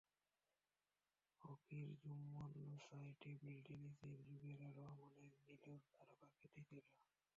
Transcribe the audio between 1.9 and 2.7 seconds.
Jummon